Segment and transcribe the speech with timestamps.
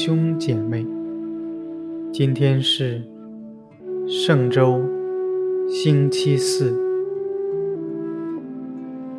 [0.00, 0.86] 兄姐妹，
[2.12, 3.02] 今天是
[4.06, 4.80] 圣周
[5.68, 6.72] 星期四，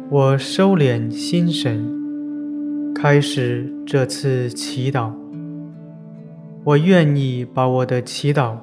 [0.10, 5.11] 我收敛心神，开始这次祈祷。
[6.64, 8.56] 我愿意把我的祈祷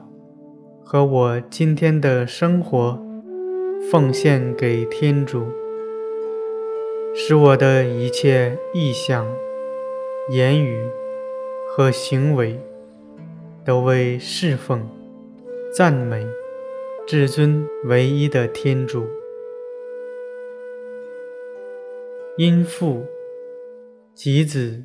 [0.82, 2.98] 和我今天的生活
[3.90, 5.42] 奉献给天主，
[7.14, 9.26] 使我的一切意向。
[10.30, 10.78] 言语
[11.76, 12.58] 和行为
[13.62, 14.88] 都为侍奉、
[15.70, 16.26] 赞美
[17.06, 19.06] 至尊唯一的天主，
[22.38, 23.04] 因父
[24.14, 24.82] 及子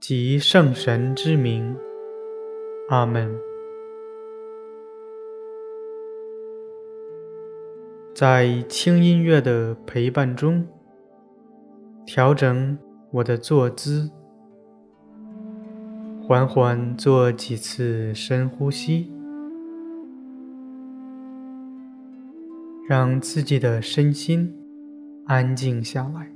[0.00, 1.76] 及圣神之名，
[2.88, 3.38] 阿门。
[8.14, 10.66] 在轻音乐的陪伴中，
[12.06, 12.78] 调整
[13.12, 14.10] 我的坐姿。
[16.26, 19.08] 缓缓做几次深呼吸，
[22.88, 24.52] 让自己的身心
[25.26, 26.35] 安静下来。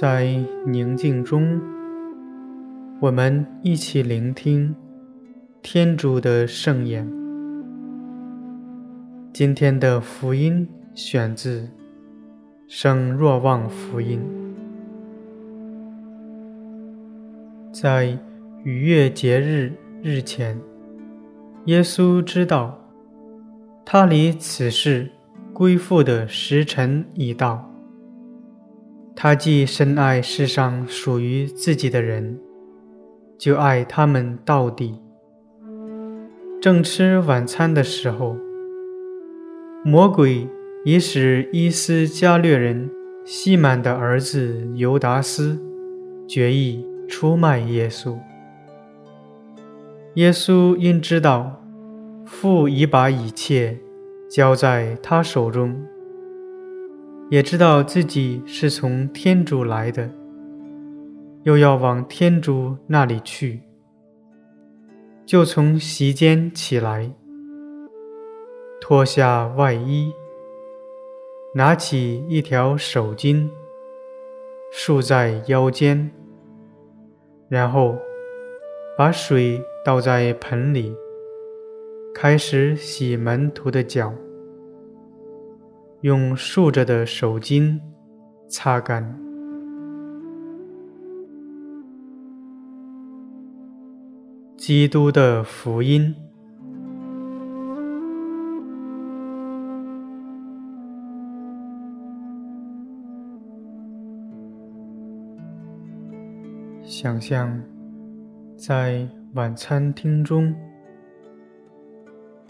[0.00, 1.60] 在宁静中，
[2.98, 4.74] 我们一起聆听
[5.62, 7.08] 天主的圣言。
[9.32, 11.60] 今天的福音选自
[12.66, 14.20] 《圣若望福音》。
[17.72, 18.18] 在
[18.64, 19.72] 逾越节日
[20.02, 20.60] 日前，
[21.66, 22.76] 耶稣知道，
[23.84, 25.08] 他离此世
[25.52, 27.70] 归父的时辰已到。
[29.16, 32.38] 他既深爱世上属于自己的人，
[33.38, 35.00] 就爱他们到底。
[36.60, 38.36] 正吃晚餐的时候，
[39.84, 40.48] 魔鬼
[40.84, 42.90] 已使伊斯加略人
[43.24, 45.58] 西满的儿子犹达斯
[46.26, 48.18] 决意出卖耶稣。
[50.14, 51.62] 耶稣因知道
[52.24, 53.78] 父已把一切
[54.28, 55.84] 交在他手中。
[57.34, 60.08] 也知道自己是从天主来的，
[61.42, 63.60] 又要往天主那里去，
[65.26, 67.12] 就从席间起来，
[68.80, 70.12] 脱下外衣，
[71.56, 73.50] 拿起一条手巾，
[74.70, 76.12] 束在腰间，
[77.48, 77.98] 然后
[78.96, 80.94] 把水倒在盆里，
[82.14, 84.14] 开始洗门徒的脚。
[86.04, 87.80] 用竖着的手巾
[88.46, 89.02] 擦干。
[94.54, 96.14] 基督的福音。
[106.82, 107.58] 想象
[108.58, 110.54] 在晚餐厅中，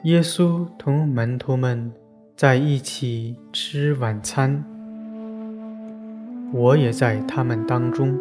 [0.03, 1.93] 耶稣同门徒们。
[2.37, 4.65] 在一起吃晚餐，
[6.53, 8.19] 我也在他们当中。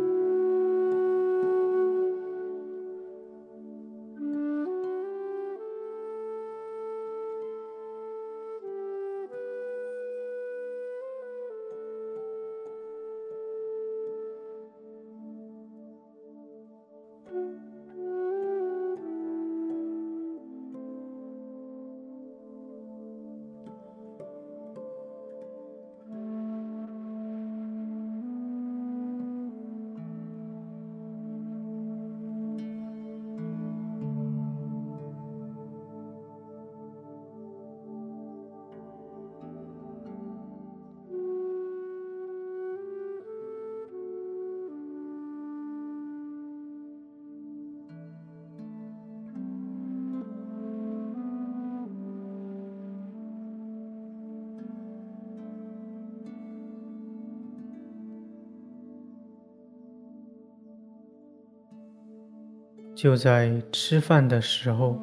[63.04, 64.98] 就在吃饭的时候，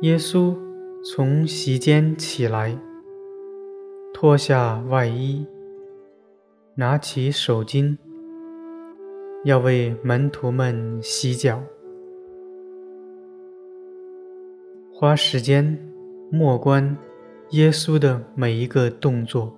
[0.00, 0.56] 耶稣
[1.04, 2.74] 从席间起来，
[4.14, 5.46] 脱下外衣，
[6.74, 7.98] 拿起手巾，
[9.44, 11.62] 要为门徒们洗脚，
[14.90, 15.78] 花时间
[16.30, 16.96] 默观
[17.50, 19.54] 耶稣的每一个动作。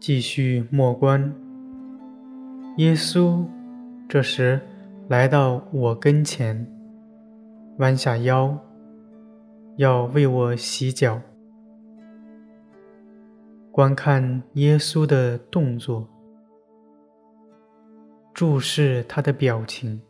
[0.00, 1.30] 继续默观，
[2.78, 3.44] 耶稣
[4.08, 4.58] 这时
[5.08, 6.66] 来到我跟前，
[7.76, 8.58] 弯下腰，
[9.76, 11.20] 要为我洗脚。
[13.70, 16.08] 观看耶稣的动作，
[18.32, 20.00] 注视他的表情。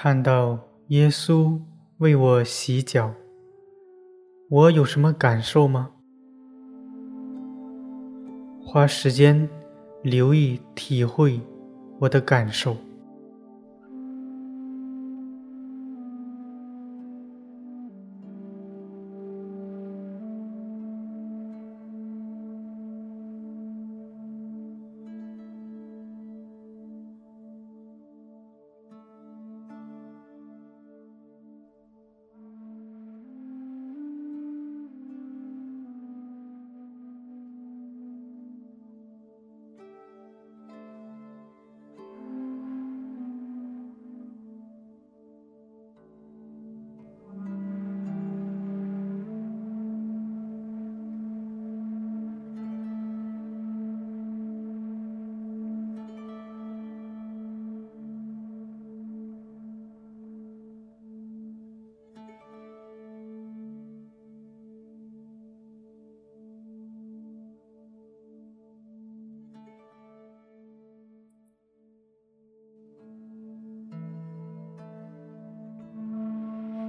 [0.00, 0.56] 看到
[0.90, 1.60] 耶稣
[1.96, 3.12] 为我洗脚，
[4.48, 5.90] 我有什么感受吗？
[8.64, 9.48] 花时间
[10.04, 11.40] 留意体会
[11.98, 12.76] 我的感受。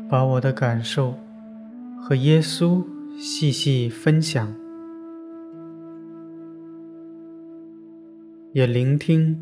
[0.10, 1.14] 把我的感受
[2.02, 2.84] 和耶稣
[3.20, 4.52] 细细分享，
[8.54, 9.38] 也聆听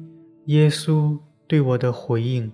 [0.47, 2.51] 耶稣对我的回应。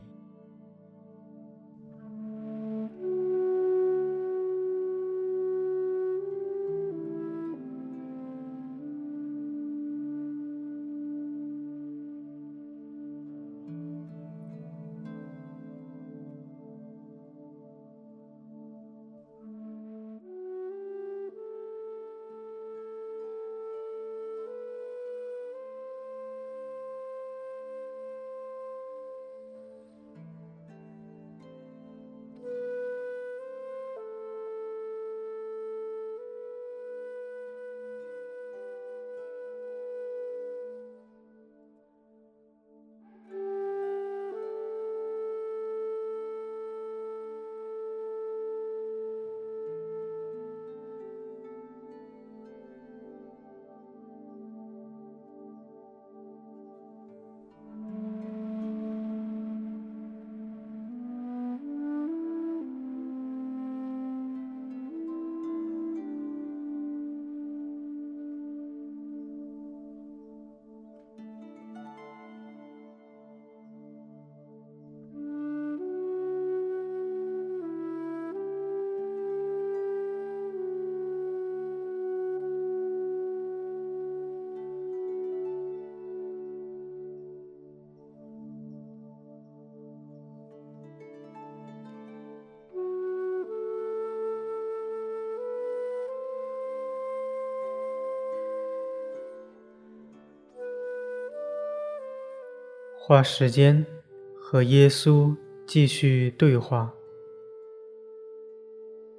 [103.05, 103.86] 花时间
[104.33, 105.36] 和耶稣
[105.67, 106.93] 继续对话，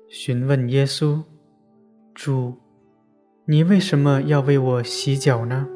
[0.08, 1.22] 询问耶稣
[2.14, 2.54] ：“主，
[3.44, 5.68] 你为什么要为我洗脚呢？”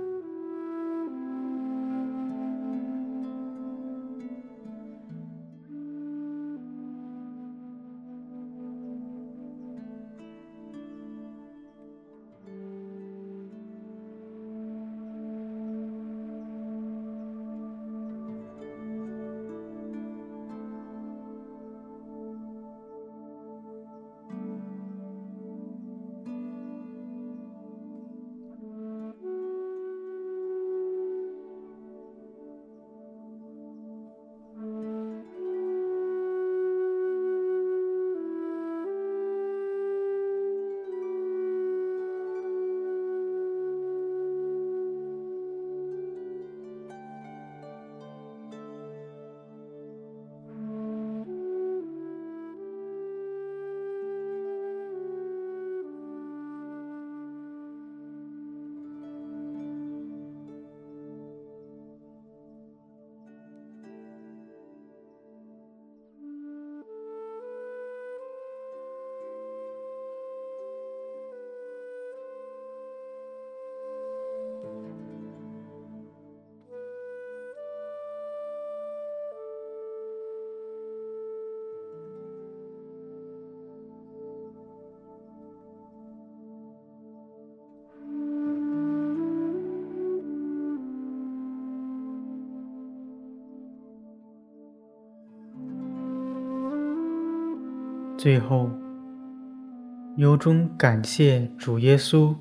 [98.19, 98.69] 最后，
[100.17, 102.35] 由衷感谢主耶稣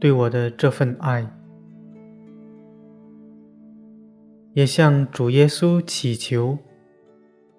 [0.00, 1.24] 对我的这份爱，
[4.52, 6.58] 也向主耶稣祈求，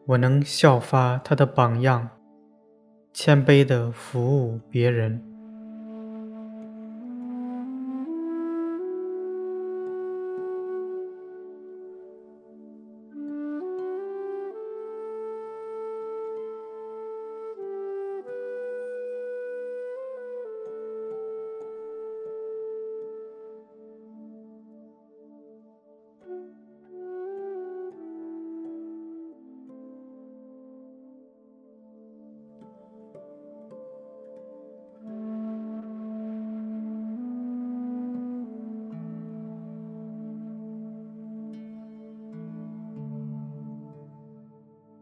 [0.07, 2.09] 我能效法他的榜样，
[3.13, 5.26] 谦卑地服务别人。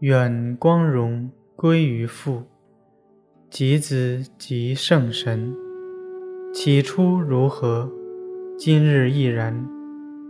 [0.06, 2.44] 愿光荣归于父、
[3.50, 5.52] 及子、及圣神，
[6.54, 7.92] 起初如何，
[8.56, 9.68] 今日亦然，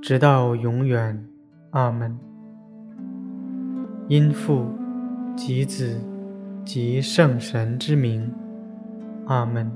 [0.01, 1.21] 直到永远。
[1.71, 2.17] 阿门。
[4.07, 4.65] 因父、
[5.35, 5.99] 及子、
[6.63, 8.31] 及圣神之名。
[9.25, 9.69] 阿门。